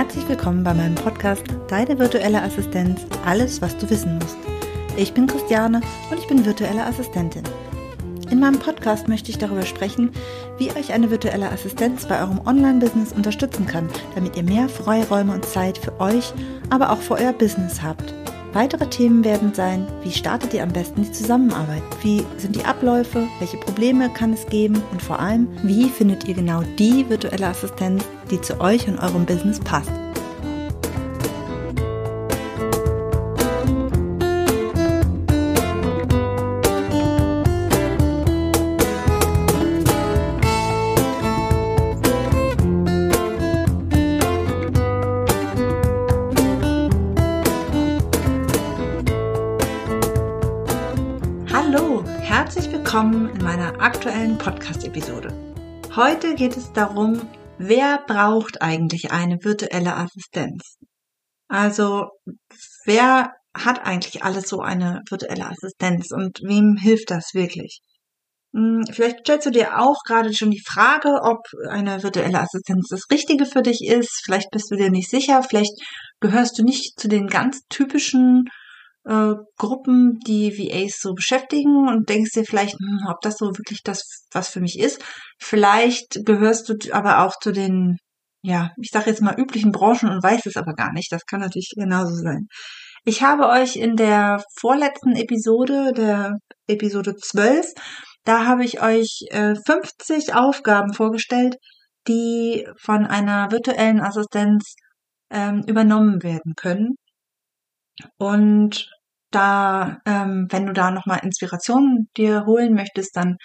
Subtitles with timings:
[0.00, 4.38] Herzlich willkommen bei meinem Podcast Deine virtuelle Assistenz, alles was du wissen musst.
[4.96, 7.42] Ich bin Christiane und ich bin virtuelle Assistentin.
[8.30, 10.10] In meinem Podcast möchte ich darüber sprechen,
[10.56, 15.44] wie euch eine virtuelle Assistenz bei eurem Online-Business unterstützen kann, damit ihr mehr Freiräume und
[15.44, 16.32] Zeit für euch,
[16.70, 18.14] aber auch für euer Business habt.
[18.52, 21.84] Weitere Themen werden sein, wie startet ihr am besten die Zusammenarbeit?
[22.02, 23.28] Wie sind die Abläufe?
[23.38, 24.82] Welche Probleme kann es geben?
[24.90, 29.24] Und vor allem, wie findet ihr genau die virtuelle Assistenz, die zu euch und eurem
[29.24, 29.92] Business passt?
[54.00, 55.30] Aktuellen Podcast-Episode.
[55.94, 57.20] Heute geht es darum,
[57.58, 60.78] wer braucht eigentlich eine virtuelle Assistenz?
[61.48, 62.06] Also,
[62.86, 67.82] wer hat eigentlich alles so eine virtuelle Assistenz und wem hilft das wirklich?
[68.54, 73.02] Hm, vielleicht stellst du dir auch gerade schon die Frage, ob eine virtuelle Assistenz das
[73.12, 74.22] Richtige für dich ist.
[74.24, 75.42] Vielleicht bist du dir nicht sicher.
[75.42, 75.74] Vielleicht
[76.20, 78.48] gehörst du nicht zu den ganz typischen
[79.04, 83.82] äh, Gruppen, die VAs so beschäftigen und denkst dir vielleicht, hm, ob das so wirklich
[83.82, 85.02] das, was für mich ist.
[85.38, 87.96] Vielleicht gehörst du aber auch zu den,
[88.42, 91.12] ja, ich sage jetzt mal üblichen Branchen und weißt es aber gar nicht.
[91.12, 92.46] Das kann natürlich genauso sein.
[93.04, 97.72] Ich habe euch in der vorletzten Episode, der Episode 12,
[98.24, 101.56] da habe ich euch äh, 50 Aufgaben vorgestellt,
[102.06, 104.74] die von einer virtuellen Assistenz
[105.30, 106.96] ähm, übernommen werden können.
[108.18, 108.90] Und
[109.30, 113.36] da, ähm, wenn du da nochmal Inspirationen dir holen möchtest, dann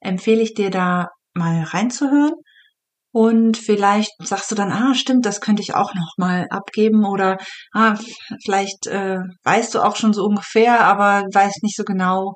[0.00, 2.34] empfehle ich dir da mal reinzuhören.
[3.12, 7.38] Und vielleicht sagst du dann, ah, stimmt, das könnte ich auch noch mal abgeben oder
[7.72, 7.96] ah,
[8.44, 12.34] vielleicht äh, weißt du auch schon so ungefähr, aber weißt nicht so genau,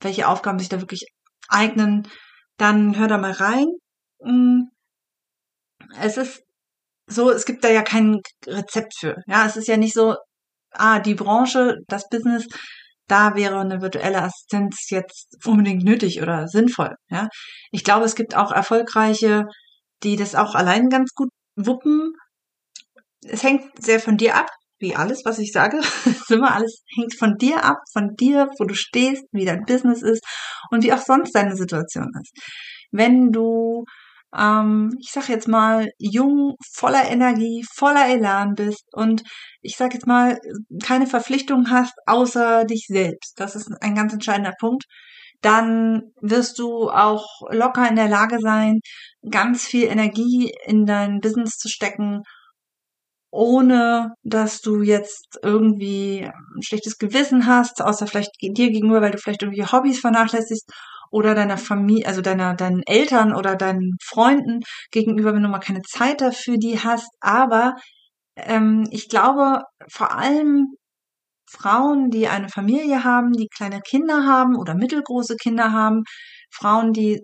[0.00, 1.04] welche Aufgaben sich da wirklich
[1.48, 2.08] eignen.
[2.58, 3.66] Dann hör da mal rein.
[4.20, 4.68] Mm.
[6.00, 6.42] Es ist
[7.06, 9.16] so, es gibt da ja kein Rezept für.
[9.26, 10.16] Ja, es ist ja nicht so,
[10.74, 12.46] ah, die Branche, das Business,
[13.06, 16.94] da wäre eine virtuelle Assistenz jetzt unbedingt nötig oder sinnvoll.
[17.10, 17.28] Ja,
[17.70, 19.46] ich glaube, es gibt auch erfolgreiche,
[20.02, 22.12] die das auch allein ganz gut wuppen.
[23.26, 24.48] Es hängt sehr von dir ab,
[24.78, 25.80] wie alles, was ich sage.
[26.04, 30.02] Es immer alles hängt von dir ab, von dir, wo du stehst, wie dein Business
[30.02, 30.24] ist
[30.70, 32.32] und wie auch sonst deine Situation ist.
[32.90, 33.84] Wenn du
[34.36, 39.22] ähm, ich sag jetzt mal, jung, voller Energie, voller Elan bist und
[39.60, 40.38] ich sag jetzt mal,
[40.82, 43.38] keine Verpflichtung hast außer dich selbst.
[43.40, 44.84] Das ist ein ganz entscheidender Punkt.
[45.40, 48.80] Dann wirst du auch locker in der Lage sein,
[49.30, 52.22] ganz viel Energie in dein Business zu stecken,
[53.30, 59.18] ohne dass du jetzt irgendwie ein schlechtes Gewissen hast, außer vielleicht dir gegenüber, weil du
[59.18, 60.70] vielleicht irgendwie Hobbys vernachlässigst
[61.14, 65.82] oder deiner Familie, also deiner, deinen Eltern oder deinen Freunden gegenüber, wenn du mal keine
[65.82, 67.08] Zeit dafür die hast.
[67.20, 67.76] Aber
[68.36, 70.74] ähm, ich glaube, vor allem
[71.48, 76.02] Frauen, die eine Familie haben, die kleine Kinder haben oder mittelgroße Kinder haben,
[76.50, 77.20] Frauen, die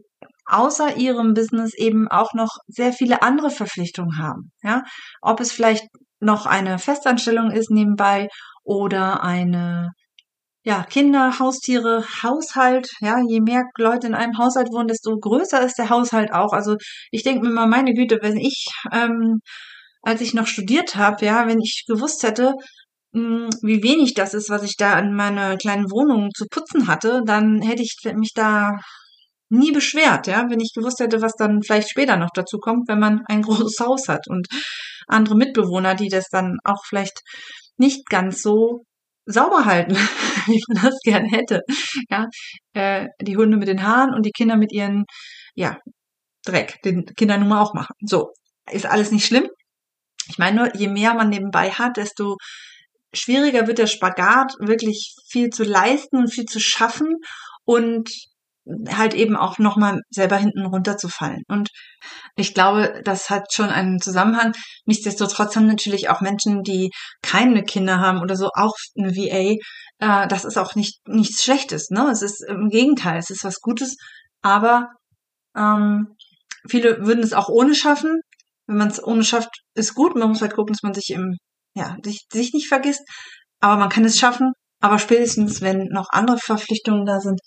[0.47, 4.53] außer ihrem Business eben auch noch sehr viele andere Verpflichtungen haben.
[4.63, 4.85] Ja,
[5.21, 5.89] ob es vielleicht
[6.21, 8.29] noch eine Festanstellung ist nebenbei
[8.63, 9.91] oder eine
[10.63, 15.79] ja, Kinder, Haustiere, Haushalt, ja, je mehr Leute in einem Haushalt wohnen, desto größer ist
[15.79, 16.53] der Haushalt auch.
[16.53, 16.77] Also
[17.11, 19.41] ich denke mir mal, meine Güte, wenn ich, ähm,
[20.03, 22.55] als ich noch studiert habe, ja, wenn ich gewusst hätte,
[23.13, 26.89] mh, hm, wie wenig das ist, was ich da in meiner kleinen Wohnung zu putzen
[26.89, 28.79] hatte, dann hätte ich mich da
[29.51, 33.01] nie beschwert, ja, wenn ich gewusst hätte, was dann vielleicht später noch dazu kommt, wenn
[33.01, 34.47] man ein großes Haus hat und
[35.09, 37.21] andere Mitbewohner, die das dann auch vielleicht
[37.77, 38.85] nicht ganz so
[39.27, 39.95] sauber halten,
[40.47, 41.61] wie man das gern hätte.
[42.11, 42.27] Ja,
[42.75, 45.05] äh, die Hunde mit den Haaren und die Kinder mit ihren,
[45.55, 45.79] ja,
[46.45, 47.95] Dreck, den Kindern nun mal auch machen.
[48.01, 48.33] So,
[48.71, 49.49] ist alles nicht schlimm.
[50.29, 52.37] Ich meine nur, je mehr man nebenbei hat, desto
[53.13, 57.17] schwieriger wird der Spagat, wirklich viel zu leisten und viel zu schaffen
[57.65, 58.11] und
[58.89, 61.43] halt eben auch nochmal selber hinten runterzufallen.
[61.49, 61.71] Und
[62.37, 64.53] ich glaube, das hat schon einen Zusammenhang.
[64.85, 66.91] Nichtsdestotrotz haben natürlich auch Menschen, die
[67.23, 69.57] keine Kinder haben oder so, auch eine VA.
[69.99, 71.91] Äh, das ist auch nicht nichts Schlechtes.
[71.91, 72.09] Ne?
[72.11, 73.97] Es ist im Gegenteil, es ist was Gutes.
[74.43, 74.89] Aber
[75.57, 76.17] ähm,
[76.69, 78.21] viele würden es auch ohne schaffen.
[78.67, 80.15] Wenn man es ohne schafft, ist gut.
[80.17, 81.37] Man muss halt gucken, dass man sich im
[81.75, 83.03] ja sich, sich nicht vergisst.
[83.61, 84.53] Aber man kann es schaffen.
[84.81, 87.41] Aber spätestens, wenn noch andere Verpflichtungen da sind,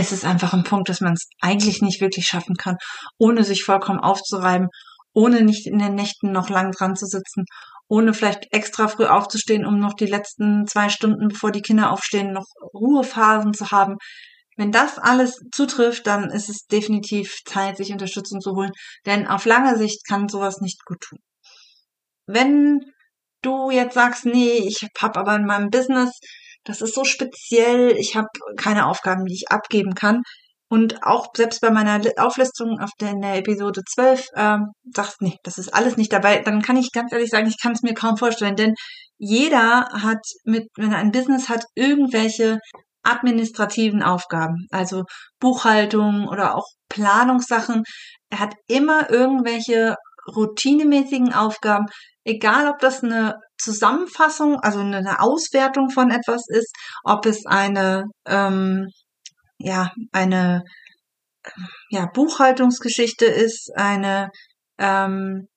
[0.00, 2.76] es ist einfach ein Punkt, dass man es eigentlich nicht wirklich schaffen kann,
[3.18, 4.68] ohne sich vollkommen aufzureiben
[5.12, 7.44] ohne nicht in den Nächten noch lang dran zu sitzen,
[7.88, 12.32] ohne vielleicht extra früh aufzustehen, um noch die letzten zwei Stunden, bevor die Kinder aufstehen,
[12.32, 13.96] noch Ruhephasen zu haben.
[14.56, 18.72] Wenn das alles zutrifft, dann ist es definitiv Zeit, sich Unterstützung zu holen,
[19.06, 21.18] denn auf lange Sicht kann sowas nicht gut tun.
[22.26, 22.80] Wenn
[23.42, 26.10] du jetzt sagst, nee, ich habe aber in meinem Business,
[26.64, 30.22] das ist so speziell, ich habe keine Aufgaben, die ich abgeben kann,
[30.72, 35.36] und auch selbst bei meiner Auflistung auf der, in der Episode 12 ähm, sagst, nee,
[35.42, 37.92] das ist alles nicht dabei, dann kann ich ganz ehrlich sagen, ich kann es mir
[37.92, 38.74] kaum vorstellen, denn
[39.18, 42.60] jeder hat mit, wenn er ein Business hat, irgendwelche
[43.02, 45.04] administrativen Aufgaben, also
[45.40, 47.82] Buchhaltung oder auch Planungssachen.
[48.30, 49.96] Er hat immer irgendwelche
[50.36, 51.86] routinemäßigen Aufgaben,
[52.24, 56.74] egal ob das eine Zusammenfassung, also eine Auswertung von etwas ist,
[57.04, 58.88] ob es eine ähm,
[59.58, 60.64] ja, eine
[61.90, 64.30] ja, Buchhaltungsgeschichte ist, eine,
[64.78, 65.48] ähm,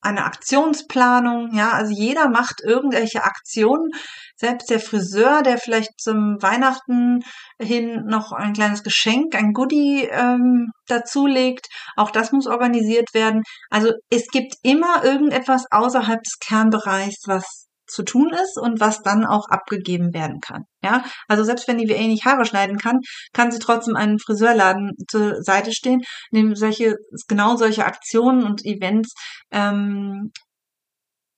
[0.00, 3.90] eine Aktionsplanung, ja, also jeder macht irgendwelche Aktionen,
[4.36, 7.20] selbst der Friseur, der vielleicht zum Weihnachten
[7.60, 11.66] hin noch ein kleines Geschenk, ein Goodie ähm, dazulegt,
[11.96, 13.42] auch das muss organisiert werden.
[13.70, 19.24] Also es gibt immer irgendetwas außerhalb des Kernbereichs, was zu tun ist und was dann
[19.24, 20.64] auch abgegeben werden kann.
[20.82, 23.00] Ja, also selbst wenn die WA nicht Haare schneiden kann,
[23.32, 26.96] kann sie trotzdem einen Friseurladen zur Seite stehen, in dem solche
[27.28, 29.12] genau solche Aktionen und Events
[29.50, 30.30] ähm,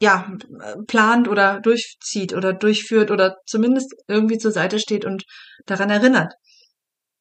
[0.00, 0.30] ja
[0.86, 5.24] plant oder durchzieht oder durchführt oder zumindest irgendwie zur Seite steht und
[5.66, 6.34] daran erinnert.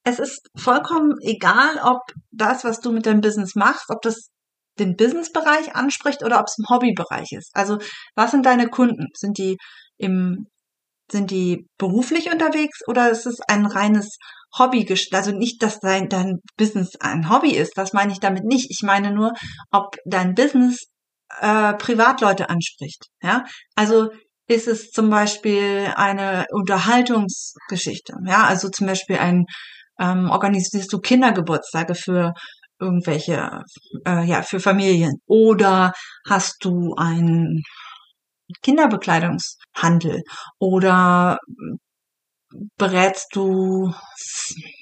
[0.04, 2.00] Es ist vollkommen egal, ob
[2.32, 4.30] das, was du mit deinem Business machst, ob das
[4.80, 7.52] den Businessbereich anspricht oder ob es im Hobbybereich ist.
[7.54, 7.78] Also
[8.16, 9.08] was sind deine Kunden?
[9.14, 9.58] Sind die
[9.98, 10.48] im
[11.12, 14.18] sind die beruflich unterwegs oder ist es ein reines
[14.58, 14.88] Hobby?
[15.12, 18.68] Also nicht, dass dein, dein Business ein Hobby ist, das meine ich damit nicht.
[18.70, 19.34] Ich meine nur,
[19.72, 20.86] ob dein Business
[21.42, 23.06] äh, Privatleute anspricht.
[23.22, 24.10] Ja, also
[24.48, 28.14] ist es zum Beispiel eine Unterhaltungsgeschichte.
[28.26, 29.46] Ja, also zum Beispiel ein
[30.00, 32.34] ähm, organisierst du Kindergeburtstage für
[32.80, 33.64] irgendwelche,
[34.06, 35.22] äh, ja, für Familien?
[35.28, 35.94] Oder
[36.28, 37.64] hast du einen
[38.62, 40.24] Kinderbekleidungshandel?
[40.60, 41.38] Oder
[42.78, 43.94] berätst du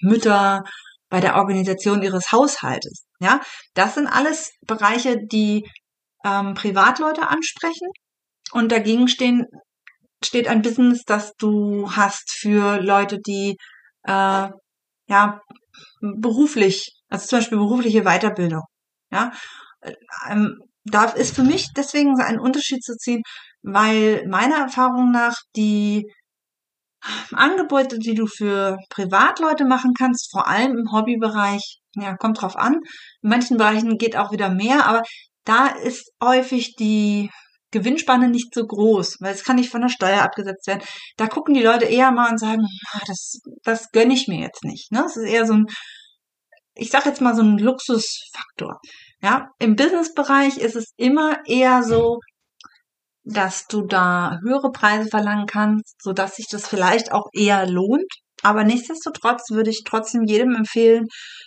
[0.01, 0.63] Mütter
[1.09, 3.05] bei der Organisation ihres Haushaltes?
[3.19, 3.41] Ja,
[3.73, 5.67] das sind alles Bereiche, die
[6.25, 7.89] ähm, Privatleute ansprechen.
[8.51, 9.45] Und dagegen stehen,
[10.23, 13.57] steht ein Business, das du hast für Leute, die
[14.03, 14.49] äh,
[15.09, 15.41] ja
[16.01, 18.63] beruflich also zum Beispiel berufliche Weiterbildung.
[19.11, 19.31] Ja,
[20.29, 23.21] ähm, da ist für mich deswegen ein Unterschied zu ziehen,
[23.61, 26.05] weil meiner Erfahrung nach die
[27.31, 32.75] Angebote, die du für Privatleute machen kannst, vor allem im Hobbybereich, ja, kommt drauf an.
[33.21, 35.03] In manchen Bereichen geht auch wieder mehr, aber
[35.45, 37.29] da ist häufig die
[37.79, 40.83] Gewinnspanne nicht so groß, weil es kann nicht von der Steuer abgesetzt werden.
[41.17, 44.63] Da gucken die Leute eher mal und sagen, ah, das, das gönne ich mir jetzt
[44.63, 44.91] nicht.
[44.91, 45.03] Ne?
[45.05, 45.67] Es ist eher so ein
[46.77, 48.79] ich sage jetzt mal so ein Luxusfaktor.
[49.21, 52.19] Ja, im Businessbereich ist es immer eher so,
[53.23, 58.11] dass du da höhere Preise verlangen kannst, so dass sich das vielleicht auch eher lohnt.
[58.43, 61.05] Aber nichtsdestotrotz würde ich trotzdem jedem empfehlen,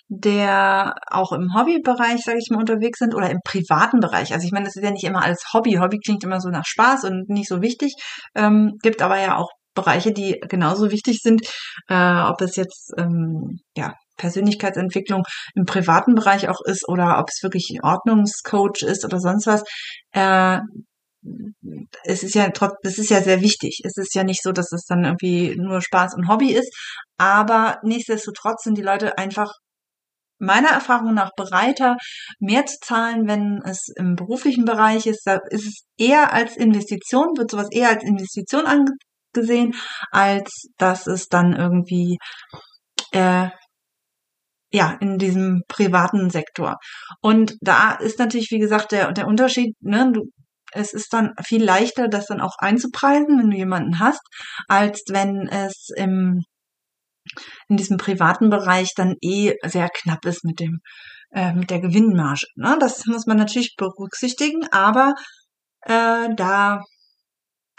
[0.09, 4.33] der auch im Hobbybereich, sage ich mal, unterwegs sind oder im privaten Bereich.
[4.33, 5.75] Also ich meine, das ist ja nicht immer alles Hobby.
[5.75, 7.95] Hobby klingt immer so nach Spaß und nicht so wichtig.
[8.35, 11.43] Ähm, gibt aber ja auch Bereiche, die genauso wichtig sind,
[11.89, 15.23] äh, ob es jetzt ähm, ja Persönlichkeitsentwicklung
[15.55, 19.63] im privaten Bereich auch ist oder ob es wirklich Ordnungscoach ist oder sonst was.
[20.13, 20.59] Äh,
[22.05, 23.81] es ist ja trotz, das ist ja sehr wichtig.
[23.85, 26.75] Es ist ja nicht so, dass es dann irgendwie nur Spaß und Hobby ist,
[27.19, 29.53] aber nichtsdestotrotz sind die Leute einfach
[30.39, 31.97] meiner Erfahrung nach bereiter,
[32.39, 35.23] mehr zu zahlen, wenn es im beruflichen Bereich ist.
[35.27, 39.75] Da ist es eher als Investition, wird sowas eher als Investition angesehen,
[40.11, 42.17] als dass es dann irgendwie
[43.13, 43.49] äh,
[44.73, 46.77] ja, in diesem privaten Sektor.
[47.21, 50.31] Und da ist natürlich, wie gesagt, der, der Unterschied, ne, du,
[50.73, 54.21] es ist dann viel leichter, das dann auch einzupreisen, wenn du jemanden hast,
[54.69, 56.43] als wenn es im,
[57.69, 60.81] in diesem privaten Bereich dann eh sehr knapp ist mit dem,
[61.33, 62.47] äh, mit der Gewinnmarge.
[62.57, 62.77] Ne?
[62.81, 65.15] Das muss man natürlich berücksichtigen, aber
[65.83, 66.81] äh, da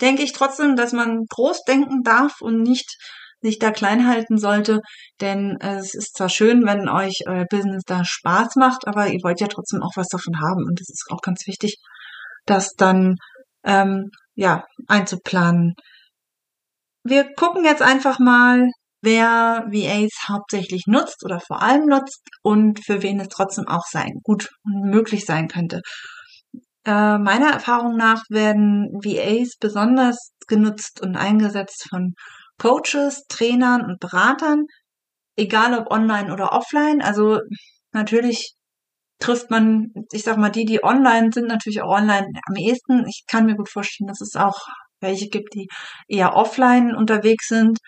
[0.01, 2.97] denke ich trotzdem, dass man groß denken darf und nicht
[3.41, 4.81] sich da klein halten sollte,
[5.19, 9.41] denn es ist zwar schön, wenn euch euer Business da Spaß macht, aber ihr wollt
[9.41, 11.77] ja trotzdem auch was davon haben und es ist auch ganz wichtig,
[12.45, 13.15] das dann
[13.63, 15.75] ähm, ja einzuplanen.
[17.03, 18.69] Wir gucken jetzt einfach mal,
[19.01, 24.19] wer VAs hauptsächlich nutzt oder vor allem nutzt und für wen es trotzdem auch sein
[24.23, 25.81] gut möglich sein könnte.
[26.85, 32.13] Äh, meiner Erfahrung nach werden VAs besonders genutzt und eingesetzt von
[32.57, 34.65] Coaches, Trainern und Beratern,
[35.35, 37.01] egal ob online oder offline.
[37.01, 37.39] Also
[37.91, 38.53] natürlich
[39.21, 43.05] trifft man, ich sag mal, die, die online sind, natürlich auch online am ehesten.
[43.07, 44.59] Ich kann mir gut vorstellen, dass es auch
[44.99, 45.67] welche gibt, die
[46.07, 47.79] eher offline unterwegs sind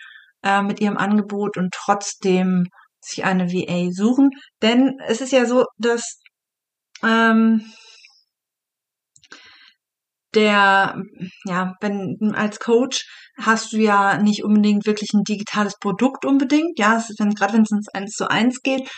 [0.44, 2.68] äh, mit ihrem Angebot und trotzdem
[3.02, 4.32] sich eine VA suchen.
[4.62, 6.20] Denn es ist ja so, dass
[7.04, 7.64] ähm,
[10.34, 11.02] der,
[11.46, 13.06] ja, wenn als Coach
[13.38, 17.72] hast du ja nicht unbedingt wirklich ein digitales Produkt unbedingt, ja, dann gerade wenn es
[17.72, 18.90] ins eins zu eins geht,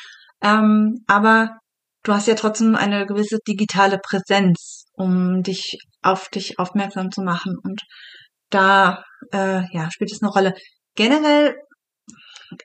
[0.41, 1.57] ähm, aber
[2.05, 7.57] du hast ja trotzdem eine gewisse digitale Präsenz, um dich auf dich aufmerksam zu machen
[7.61, 7.81] und
[8.49, 10.53] da äh, ja spielt es eine Rolle.
[10.95, 11.55] Generell,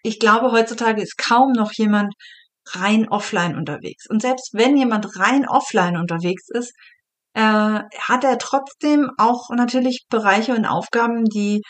[0.02, 2.14] ich glaube heutzutage ist kaum noch jemand
[2.68, 6.72] rein offline unterwegs und selbst wenn jemand rein offline unterwegs ist,
[7.34, 11.62] äh, hat er trotzdem auch natürlich Bereiche und Aufgaben, die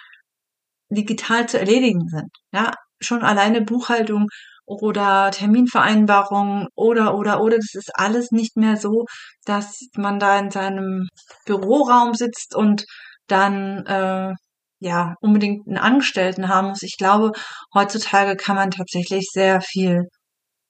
[0.90, 2.30] digital zu erledigen sind.
[2.52, 4.26] Ja, schon alleine Buchhaltung
[4.70, 9.06] oder Terminvereinbarung oder oder oder das ist alles nicht mehr so,
[9.44, 11.08] dass man da in seinem
[11.44, 12.84] Büroraum sitzt und
[13.26, 14.32] dann äh,
[14.80, 16.82] ja unbedingt einen Angestellten haben muss.
[16.82, 17.32] Ich glaube,
[17.74, 20.04] heutzutage kann man tatsächlich sehr viel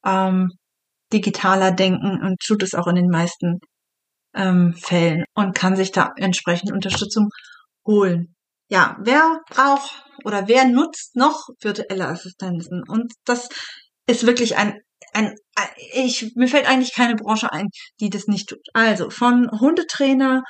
[0.05, 0.51] ähm,
[1.13, 3.59] digitaler denken und tut es auch in den meisten
[4.35, 7.29] ähm, Fällen und kann sich da entsprechend Unterstützung
[7.87, 8.35] holen.
[8.69, 12.83] Ja, wer braucht oder wer nutzt noch virtuelle Assistenzen?
[12.89, 13.49] Und das
[14.11, 14.81] ist wirklich ein,
[15.13, 15.35] ein,
[15.93, 17.69] ich, mir fällt eigentlich keine Branche ein,
[18.01, 18.61] die das nicht tut.
[18.75, 20.43] Also von Hundetrainer,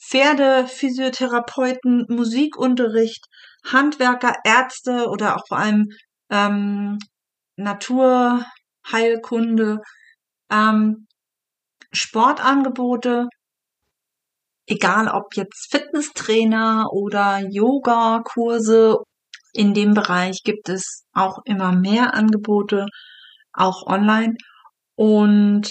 [0.00, 3.26] Pferde, Physiotherapeuten, Musikunterricht,
[3.64, 5.88] Handwerker, Ärzte oder auch vor allem
[6.30, 6.98] ähm,
[7.56, 9.80] Naturheilkunde,
[10.50, 11.06] ähm,
[11.92, 13.28] Sportangebote,
[14.66, 18.98] egal ob jetzt Fitnesstrainer oder Yoga-Kurse,
[19.52, 22.86] in dem Bereich gibt es auch immer mehr Angebote,
[23.52, 24.34] auch online.
[24.96, 25.70] Und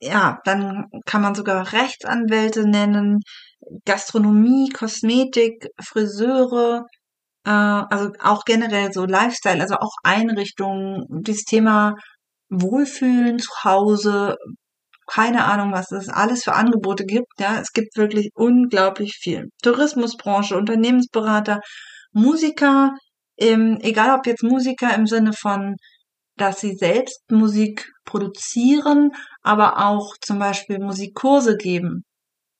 [0.00, 3.20] ja, dann kann man sogar Rechtsanwälte nennen,
[3.86, 6.84] Gastronomie, Kosmetik, Friseure,
[7.46, 11.94] äh, also auch generell so Lifestyle, also auch Einrichtungen, dieses Thema
[12.50, 14.36] Wohlfühlen zu Hause,
[15.06, 17.28] keine Ahnung, was es alles für Angebote gibt.
[17.38, 19.48] Ja, es gibt wirklich unglaublich viel.
[19.62, 21.60] Tourismusbranche, Unternehmensberater,
[22.14, 22.94] Musiker,
[23.38, 25.76] ähm, egal ob jetzt Musiker im Sinne von,
[26.36, 32.04] dass sie selbst Musik produzieren, aber auch zum Beispiel Musikkurse geben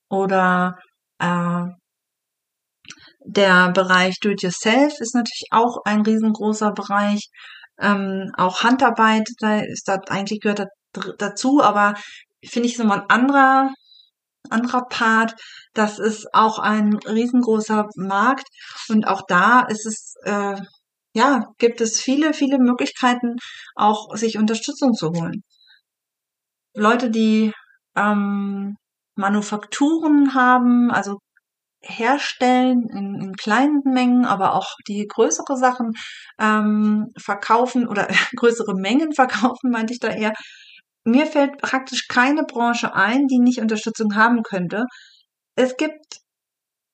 [0.08, 0.78] oder
[1.18, 1.66] äh,
[3.26, 7.28] der Bereich Do-it-yourself ist natürlich auch ein riesengroßer Bereich.
[7.80, 10.68] Ähm, auch Handarbeit, da ist das eigentlich gehört das
[11.18, 11.94] dazu, aber
[12.44, 13.70] finde ich so mal ein anderer
[14.50, 15.34] anderer Part.
[15.74, 18.46] Das ist auch ein riesengroßer Markt
[18.88, 20.60] und auch da ist es äh,
[21.14, 23.36] ja gibt es viele viele Möglichkeiten
[23.76, 25.42] auch sich Unterstützung zu holen.
[26.74, 27.52] Leute, die
[27.96, 28.76] ähm,
[29.16, 31.18] Manufakturen haben, also
[31.82, 35.92] herstellen in, in kleinen Mengen, aber auch die größere Sachen
[36.38, 40.32] ähm, verkaufen oder größere Mengen verkaufen, meinte ich da eher.
[41.04, 44.84] Mir fällt praktisch keine Branche ein, die nicht Unterstützung haben könnte.
[45.56, 46.20] Es gibt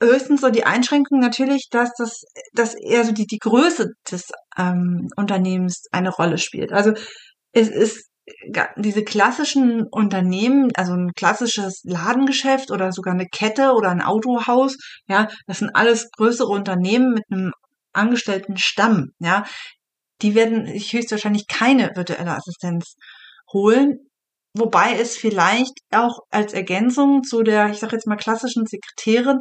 [0.03, 5.09] höchstens so die Einschränkung natürlich, dass das, dass eher so die, die Größe des ähm,
[5.17, 6.73] Unternehmens eine Rolle spielt.
[6.73, 6.93] Also
[7.53, 8.11] es ist
[8.77, 14.77] diese klassischen Unternehmen, also ein klassisches Ladengeschäft oder sogar eine Kette oder ein Autohaus,
[15.09, 17.53] ja, das sind alles größere Unternehmen mit einem
[17.93, 19.45] angestellten Stamm, ja.
[20.23, 22.95] Die werden sich höchstwahrscheinlich keine virtuelle Assistenz
[23.53, 24.11] holen,
[24.55, 29.41] wobei es vielleicht auch als Ergänzung zu der, ich sage jetzt mal klassischen Sekretärin,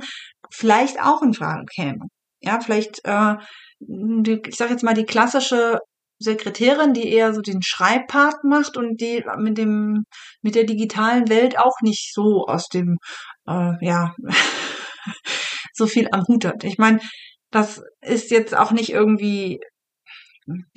[0.52, 2.06] vielleicht auch in Frage käme.
[2.42, 3.36] Ja, vielleicht, äh,
[3.80, 5.80] die, ich sage jetzt mal die klassische
[6.20, 10.04] Sekretärin, die eher so den Schreibpart macht und die mit dem
[10.42, 12.98] mit der digitalen Welt auch nicht so aus dem
[13.48, 14.14] äh, ja
[15.74, 16.64] so viel am Hut hat.
[16.66, 17.00] Ich meine,
[17.52, 19.60] das ist jetzt auch nicht irgendwie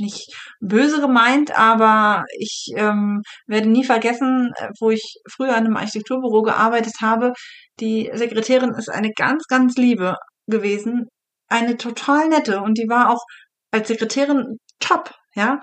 [0.00, 5.76] nicht böse gemeint, aber ich ähm, werde nie vergessen, äh, wo ich früher in einem
[5.76, 7.32] Architekturbüro gearbeitet habe.
[7.80, 11.08] Die Sekretärin ist eine ganz, ganz liebe gewesen,
[11.48, 13.22] eine total nette und die war auch
[13.70, 15.60] als Sekretärin top ja.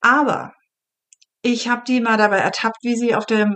[0.00, 0.52] Aber
[1.42, 3.50] ich habe die mal dabei ertappt, wie sie auf der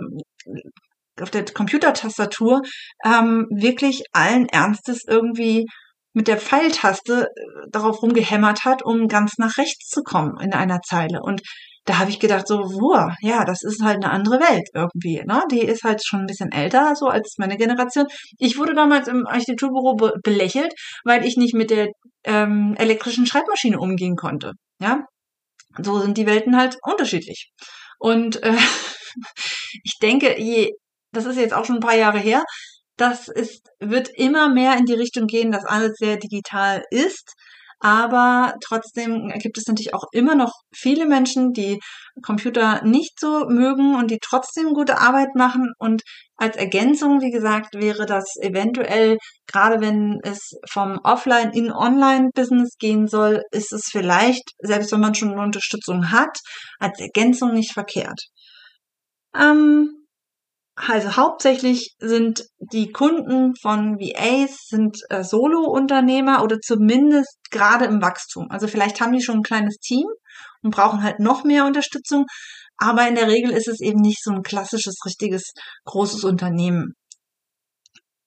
[1.19, 2.61] auf der Computertastatur
[3.05, 5.65] ähm, wirklich allen Ernstes irgendwie
[6.13, 10.81] mit der Pfeiltaste äh, darauf rumgehämmert hat, um ganz nach rechts zu kommen in einer
[10.81, 11.21] Zeile.
[11.21, 11.41] Und
[11.85, 15.23] da habe ich gedacht, so, wow, ja, das ist halt eine andere Welt irgendwie.
[15.25, 15.43] Ne?
[15.51, 18.05] Die ist halt schon ein bisschen älter, so als meine Generation.
[18.37, 21.87] Ich wurde damals im Architekturbüro be belächelt, weil ich nicht mit der
[22.23, 24.53] ähm, elektrischen Schreibmaschine umgehen konnte.
[24.79, 25.05] Ja,
[25.81, 27.51] so sind die Welten halt unterschiedlich.
[27.99, 28.53] Und äh,
[29.83, 30.71] ich denke, je,
[31.11, 32.43] das ist jetzt auch schon ein paar Jahre her,
[33.01, 37.33] das ist, wird immer mehr in die Richtung gehen, dass alles sehr digital ist.
[37.83, 41.79] Aber trotzdem gibt es natürlich auch immer noch viele Menschen, die
[42.21, 45.73] Computer nicht so mögen und die trotzdem gute Arbeit machen.
[45.79, 46.03] Und
[46.37, 49.17] als Ergänzung, wie gesagt, wäre das eventuell,
[49.47, 55.15] gerade wenn es vom Offline in Online-Business gehen soll, ist es vielleicht, selbst wenn man
[55.15, 56.37] schon eine Unterstützung hat,
[56.77, 58.21] als Ergänzung nicht verkehrt.
[59.35, 60.00] Ähm,
[60.87, 68.47] also hauptsächlich sind die Kunden von VAs sind äh, Solo-Unternehmer oder zumindest gerade im Wachstum.
[68.49, 70.05] Also vielleicht haben die schon ein kleines Team
[70.63, 72.25] und brauchen halt noch mehr Unterstützung.
[72.77, 75.51] Aber in der Regel ist es eben nicht so ein klassisches, richtiges,
[75.85, 76.93] großes Unternehmen.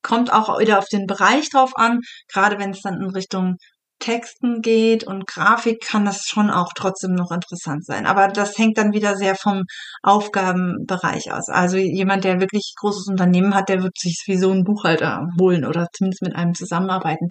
[0.02, 2.00] Kommt auch wieder auf den Bereich drauf an,
[2.32, 3.56] gerade wenn es dann in Richtung
[4.04, 8.04] Texten geht und Grafik, kann das schon auch trotzdem noch interessant sein.
[8.04, 9.62] Aber das hängt dann wieder sehr vom
[10.02, 11.48] Aufgabenbereich aus.
[11.48, 15.64] Also jemand, der wirklich großes Unternehmen hat, der wird sich wie so einen Buchhalter holen
[15.64, 17.28] oder zumindest mit einem zusammenarbeiten.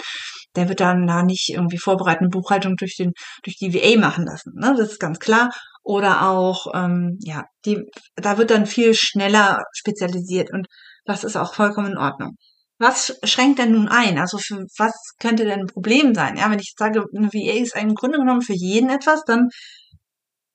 [0.56, 3.12] Der wird dann da nicht irgendwie vorbereiten, Buchhaltung durch den
[3.44, 4.54] durch die VA machen lassen.
[4.56, 4.74] Ne?
[4.76, 5.52] Das ist ganz klar.
[5.84, 7.84] Oder auch, ähm, ja, die,
[8.16, 10.66] da wird dann viel schneller spezialisiert und
[11.06, 12.38] das ist auch vollkommen in Ordnung
[12.84, 14.20] was schränkt denn nun ein?
[14.20, 16.38] Also für was könnte denn ein Problem sein?
[16.38, 19.50] Ja, wenn ich sage, eine VA ist im Grunde genommen für jeden etwas, dann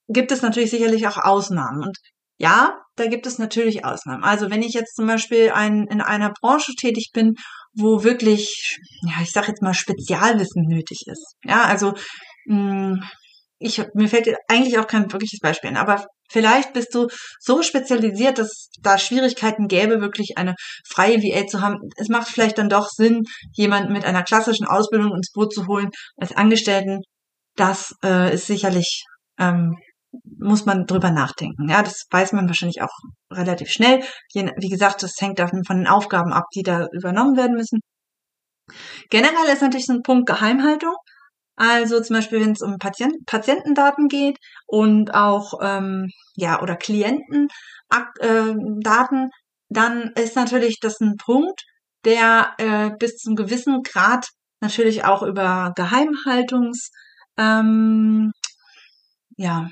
[0.07, 1.83] gibt es natürlich sicherlich auch Ausnahmen.
[1.83, 1.97] Und
[2.37, 4.23] ja, da gibt es natürlich Ausnahmen.
[4.23, 7.35] Also wenn ich jetzt zum Beispiel ein, in einer Branche tätig bin,
[7.73, 11.35] wo wirklich, ja, ich sage jetzt mal Spezialwissen nötig ist.
[11.43, 11.93] Ja, also
[12.45, 13.03] mh, hm,
[13.59, 17.07] ich, mir fällt eigentlich auch kein wirkliches Beispiel ein, aber vielleicht bist du
[17.39, 20.55] so spezialisiert, dass da Schwierigkeiten gäbe, wirklich eine
[20.87, 21.77] freie VA zu haben.
[21.97, 25.89] Es macht vielleicht dann doch Sinn, jemanden mit einer klassischen Ausbildung ins Boot zu holen
[26.17, 27.01] als Angestellten.
[27.55, 29.03] Das äh, ist sicherlich,
[29.37, 29.77] ähm,
[30.39, 31.69] muss man drüber nachdenken.
[31.69, 32.97] Ja, das weiß man wahrscheinlich auch
[33.31, 34.03] relativ schnell.
[34.33, 37.79] Wie gesagt, das hängt davon von den Aufgaben ab, die da übernommen werden müssen.
[39.09, 40.95] Generell ist natürlich so ein Punkt Geheimhaltung.
[41.59, 47.49] Also zum Beispiel, wenn es um Patient Patientendaten geht und auch ähm, ja oder Klientendaten,
[48.21, 49.29] äh,
[49.67, 51.63] dann ist natürlich das ein Punkt,
[52.05, 54.29] der äh, bis zum gewissen Grad
[54.61, 56.91] natürlich auch über Geheimhaltungs
[57.37, 58.31] ähm,
[59.35, 59.69] ja,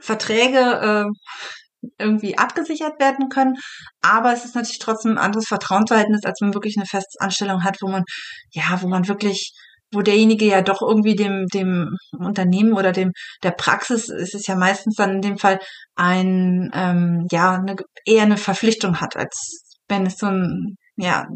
[0.00, 3.56] Verträge äh, irgendwie abgesichert werden können.
[4.00, 7.88] Aber es ist natürlich trotzdem ein anderes Vertrauensverhältnis, als man wirklich eine Festanstellung hat, wo
[7.88, 8.04] man,
[8.52, 9.52] ja, wo man wirklich
[9.92, 14.56] wo derjenige ja doch irgendwie dem, dem Unternehmen oder dem der Praxis ist es ja
[14.56, 15.60] meistens dann in dem Fall
[15.94, 21.26] ein ähm, ja eine, eher eine Verpflichtung hat, als wenn es so ein ja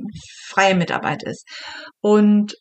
[0.46, 1.46] freie Mitarbeit ist.
[2.00, 2.54] Und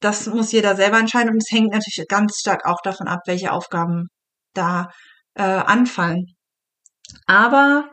[0.00, 3.52] das muss jeder selber entscheiden und es hängt natürlich ganz stark auch davon ab, welche
[3.52, 4.08] Aufgaben
[4.54, 4.88] da
[5.34, 6.26] äh, anfallen.
[7.26, 7.88] Aber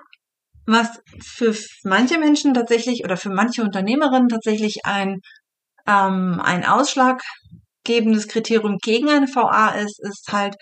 [0.66, 5.20] was für manche Menschen tatsächlich oder für manche Unternehmerinnen tatsächlich ein
[5.88, 10.56] ähm, ein ausschlaggebendes Kriterium gegen eine VA ist, ist halt,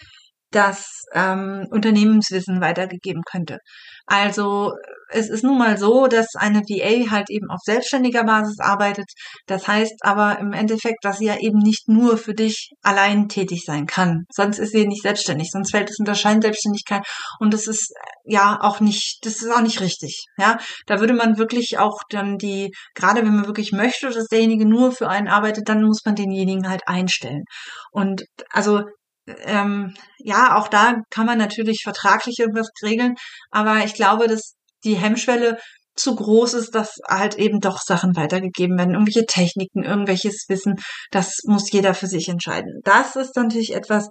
[0.52, 3.60] dass ähm, Unternehmenswissen weitergegeben könnte.
[4.06, 4.74] Also
[5.10, 9.06] es ist nun mal so, dass eine VA halt eben auf selbstständiger Basis arbeitet.
[9.46, 13.63] Das heißt aber im Endeffekt, dass sie ja eben nicht nur für dich allein tätig
[13.65, 14.26] sein kann.
[14.32, 17.06] Sonst ist sie nicht selbstständig, sonst fällt es unter Scheinselbstständigkeit
[17.39, 20.26] und das ist ja auch nicht, das ist auch nicht richtig.
[20.38, 24.65] Ja, da würde man wirklich auch dann die, gerade wenn man wirklich möchte, dass derjenige
[24.65, 27.44] nur für einen arbeitet, dann muss man denjenigen halt einstellen.
[27.91, 28.84] Und also
[29.28, 33.15] ähm, ja, auch da kann man natürlich vertraglich irgendwas regeln,
[33.52, 35.58] aber ich glaube, dass die Hemmschwelle
[35.95, 40.76] zu groß ist, dass halt eben doch Sachen weitergegeben werden, irgendwelche Techniken, irgendwelches Wissen,
[41.12, 42.82] das muss jeder für sich entscheiden.
[42.84, 44.10] Das ist natürlich etwas,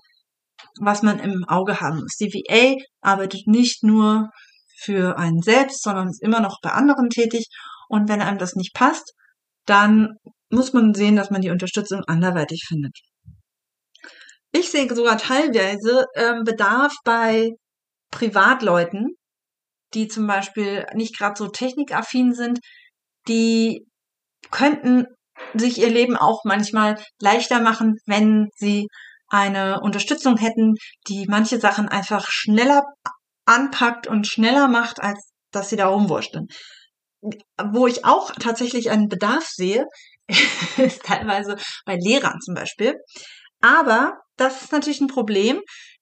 [0.81, 2.17] was man im Auge haben muss.
[2.17, 4.31] Die VA arbeitet nicht nur
[4.79, 7.47] für einen selbst, sondern ist immer noch bei anderen tätig.
[7.89, 9.13] Und wenn einem das nicht passt,
[9.67, 10.15] dann
[10.51, 12.97] muss man sehen, dass man die Unterstützung anderweitig findet.
[14.53, 17.51] Ich sehe sogar teilweise ähm, Bedarf bei
[18.11, 19.17] Privatleuten,
[19.95, 22.61] die zum Beispiel nicht gerade so technikaffin sind,
[23.29, 23.87] die
[24.51, 25.07] könnten
[25.55, 28.87] sich ihr Leben auch manchmal leichter machen, wenn sie
[29.29, 30.75] eine Unterstützung hätten,
[31.09, 32.83] die manche Sachen einfach schneller
[33.47, 36.47] anpackt und schneller macht, als dass sie da rumwurschteln.
[37.73, 39.87] Wo ich auch tatsächlich einen Bedarf sehe,
[40.77, 42.95] ist teilweise bei Lehrern zum Beispiel.
[43.61, 45.61] Aber das ist natürlich ein Problem.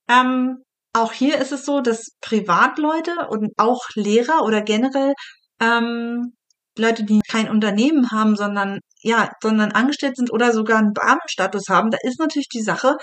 [0.09, 0.57] Ähm,
[0.93, 5.15] auch hier ist es so, dass Privatleute und auch Lehrer oder generell
[5.61, 6.35] ähm,
[6.79, 11.91] Leute, die kein Unternehmen haben, sondern ja, sondern angestellt sind oder sogar einen Beamtenstatus haben,
[11.91, 12.97] da ist natürlich die Sache,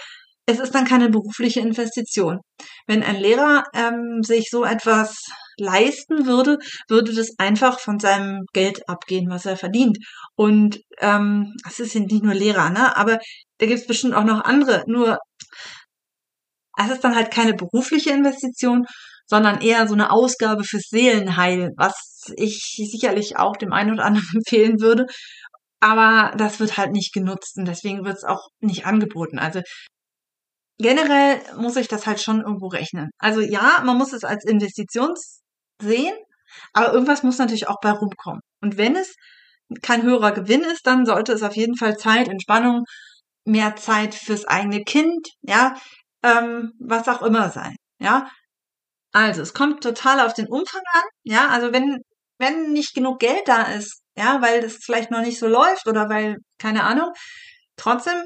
[0.46, 2.40] es ist dann keine berufliche Investition.
[2.88, 5.26] Wenn ein Lehrer ähm, sich so etwas
[5.58, 10.00] leisten würde, würde das einfach von seinem Geld abgehen, was er verdient.
[10.36, 12.98] Und ähm, das ist nicht nur Lehrer, ne?
[12.98, 13.20] Aber
[13.60, 14.84] da gibt es bestimmt auch noch andere.
[14.88, 15.20] Nur
[16.86, 18.86] es ist dann halt keine berufliche Investition,
[19.26, 24.28] sondern eher so eine Ausgabe fürs Seelenheil, was ich sicherlich auch dem einen oder anderen
[24.36, 25.06] empfehlen würde.
[25.82, 29.40] Aber das wird halt nicht genutzt und deswegen wird es auch nicht angeboten.
[29.40, 29.62] Also
[30.78, 33.10] generell muss ich das halt schon irgendwo rechnen.
[33.18, 35.14] Also ja, man muss es als Investition
[35.82, 36.16] sehen,
[36.74, 38.42] aber irgendwas muss natürlich auch bei rumkommen.
[38.62, 39.16] Und wenn es
[39.82, 42.84] kein höherer Gewinn ist, dann sollte es auf jeden Fall Zeit, Entspannung,
[43.46, 45.76] mehr Zeit fürs eigene Kind, ja,
[46.24, 48.30] ähm, was auch immer sein, ja.
[49.12, 52.00] Also, es kommt total auf den Umfang an, ja, also wenn,
[52.38, 56.10] wenn nicht genug Geld da ist, ja, weil das vielleicht noch nicht so läuft oder
[56.10, 57.12] weil, keine Ahnung,
[57.78, 58.18] trotzdem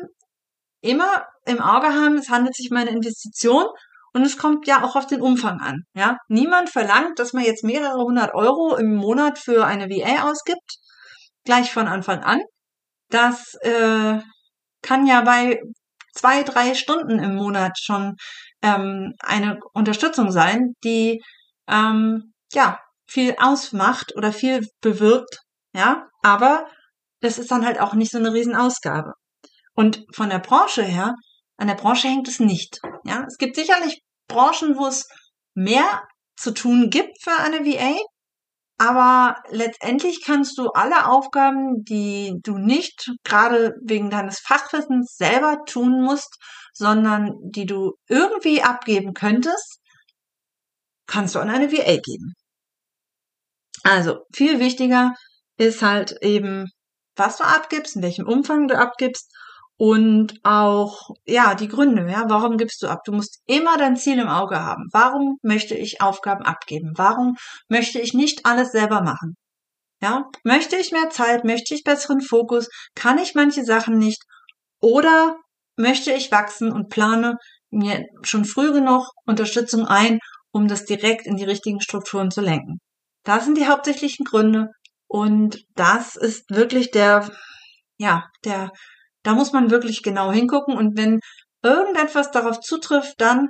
[0.81, 3.65] immer im Auge haben, es handelt sich um eine Investition
[4.13, 6.17] und es kommt ja auch auf den Umfang an, ja.
[6.27, 10.77] Niemand verlangt, dass man jetzt mehrere hundert Euro im Monat für eine VA ausgibt,
[11.45, 12.41] gleich von Anfang an.
[13.09, 14.19] Das äh,
[14.81, 15.61] kann ja bei
[16.13, 18.15] zwei, drei Stunden im Monat schon
[18.61, 21.21] ähm, eine Unterstützung sein, die
[21.67, 25.39] ähm, ja viel ausmacht oder viel bewirkt,
[25.75, 26.65] ja, aber
[27.21, 29.13] das ist dann halt auch nicht so eine Riesenausgabe.
[29.75, 31.15] Und von der Branche her,
[31.57, 32.79] an der Branche hängt es nicht.
[33.05, 35.07] Ja, es gibt sicherlich Branchen, wo es
[35.55, 36.03] mehr
[36.35, 37.95] zu tun gibt für eine VA,
[38.77, 46.01] aber letztendlich kannst du alle Aufgaben, die du nicht gerade wegen deines Fachwissens selber tun
[46.01, 46.37] musst,
[46.73, 49.79] sondern die du irgendwie abgeben könntest,
[51.07, 52.33] kannst du an eine VA geben.
[53.83, 55.13] Also viel wichtiger
[55.57, 56.69] ist halt eben,
[57.15, 59.31] was du abgibst, in welchem Umfang du abgibst
[59.77, 63.01] und auch, ja, die Gründe, ja, warum gibst du ab?
[63.05, 64.87] Du musst immer dein Ziel im Auge haben.
[64.91, 66.93] Warum möchte ich Aufgaben abgeben?
[66.95, 67.35] Warum
[67.69, 69.35] möchte ich nicht alles selber machen?
[70.01, 71.43] Ja, möchte ich mehr Zeit?
[71.43, 72.69] Möchte ich besseren Fokus?
[72.95, 74.21] Kann ich manche Sachen nicht?
[74.79, 75.37] Oder
[75.77, 77.37] möchte ich wachsen und plane
[77.71, 80.19] mir schon früh genug Unterstützung ein,
[80.51, 82.79] um das direkt in die richtigen Strukturen zu lenken?
[83.23, 84.67] Das sind die hauptsächlichen Gründe.
[85.07, 87.29] Und das ist wirklich der,
[87.97, 88.71] ja, der
[89.23, 91.19] da muss man wirklich genau hingucken und wenn
[91.63, 93.49] irgendetwas darauf zutrifft, dann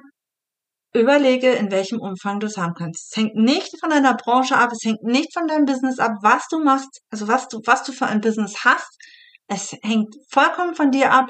[0.94, 3.12] überlege, in welchem Umfang du es haben kannst.
[3.12, 6.48] Es hängt nicht von deiner Branche ab, es hängt nicht von deinem Business ab, was
[6.50, 8.96] du machst, also was du, was du für ein Business hast.
[9.48, 11.28] Es hängt vollkommen von dir ab,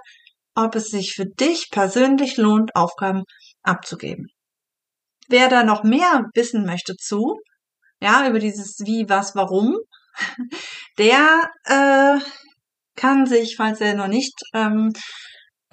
[0.55, 3.23] ob es sich für dich persönlich lohnt, Aufgaben
[3.63, 4.27] abzugeben.
[5.29, 7.39] Wer da noch mehr wissen möchte zu,
[8.01, 9.77] ja, über dieses Wie, was, warum,
[10.97, 12.19] der äh,
[12.95, 14.91] kann sich, falls er noch nicht ähm,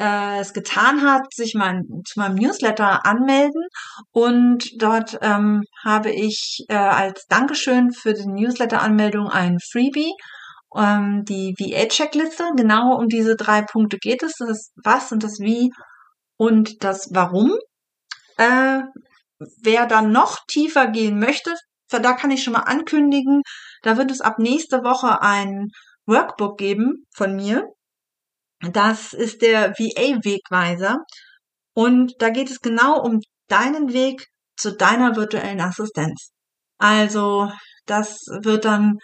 [0.01, 3.63] äh, es getan hat, sich mal zu meinem Newsletter anmelden
[4.13, 10.13] und dort ähm, habe ich äh, als Dankeschön für die Newsletter-Anmeldung ein Freebie,
[10.75, 12.53] ähm, die VA-Checkliste.
[12.57, 15.71] Genau um diese drei Punkte geht es, das Was und das Wie
[16.39, 17.53] und das Warum.
[18.39, 18.81] Äh,
[19.63, 21.55] wer dann noch tiefer gehen möchte,
[21.91, 23.43] da kann ich schon mal ankündigen,
[23.83, 25.69] da wird es ab nächste Woche ein
[26.11, 27.67] Workbook geben von mir.
[28.61, 30.99] Das ist der VA-Wegweiser.
[31.75, 36.33] Und da geht es genau um deinen Weg zu deiner virtuellen Assistenz.
[36.79, 37.51] Also
[37.87, 38.99] das wird dann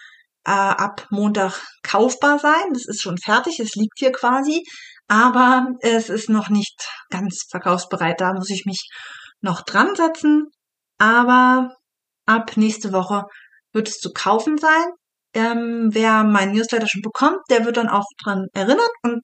[0.45, 2.73] äh, ab Montag kaufbar sein.
[2.73, 4.63] Das ist schon fertig, es liegt hier quasi,
[5.09, 8.21] aber es ist noch nicht ganz verkaufsbereit.
[8.21, 8.89] Da muss ich mich
[9.41, 10.51] noch dran setzen.
[10.99, 11.75] Aber
[12.27, 13.25] ab nächste Woche
[13.73, 14.87] wird es zu kaufen sein.
[15.37, 19.21] Ähm, wer mein Newsletter schon bekommt, der wird dann auch dran erinnert und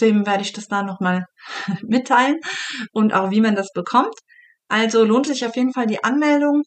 [0.00, 1.24] dem werde ich das da nochmal
[1.82, 2.36] mitteilen
[2.92, 4.14] und auch wie man das bekommt.
[4.68, 6.62] Also lohnt sich auf jeden Fall die Anmeldung,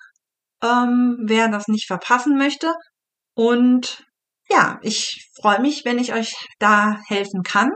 [0.62, 2.74] ähm, wer das nicht verpassen möchte.
[3.36, 4.04] Und
[4.50, 7.72] ja, ich freue mich, wenn ich euch da helfen kann.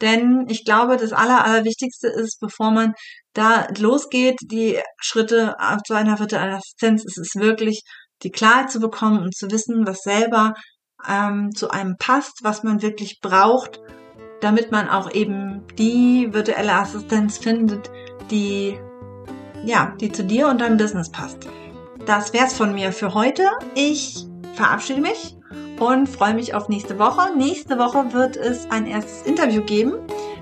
[0.00, 2.94] Denn ich glaube, das Aller, Allerwichtigste ist, bevor man
[3.34, 5.54] da losgeht, die Schritte
[5.86, 7.82] zu einer virtuellen Assistenz, ist es wirklich
[8.22, 10.54] die Klarheit zu bekommen und zu wissen, was selber
[11.08, 13.80] ähm, zu einem passt, was man wirklich braucht,
[14.40, 17.90] damit man auch eben die virtuelle Assistenz findet,
[18.30, 18.78] die
[19.64, 21.48] ja, die zu dir und deinem Business passt.
[22.06, 23.42] Das wär's von mir für heute.
[23.74, 25.36] Ich verabschiede mich
[25.80, 27.36] und freue mich auf nächste Woche.
[27.36, 29.94] Nächste Woche wird es ein erstes Interview geben.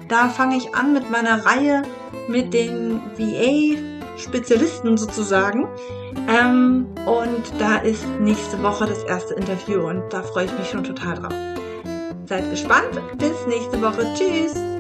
[0.09, 1.83] Da fange ich an mit meiner Reihe
[2.29, 3.79] mit den VA
[4.19, 5.67] Spezialisten sozusagen.
[6.29, 10.85] Ähm, und da ist nächste Woche das erste Interview und da freue ich mich schon
[10.85, 11.33] total drauf.
[12.27, 13.01] Seid gespannt.
[13.19, 14.07] Bis nächste Woche.
[14.15, 14.74] Tschüss.